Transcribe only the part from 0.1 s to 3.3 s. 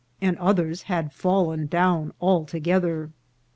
431 and others had fallen down altogether.